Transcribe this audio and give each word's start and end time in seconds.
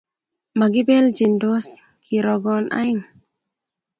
Makibeelchindos 0.59 1.65
kirogon 2.05 2.65
aeng 2.81 3.01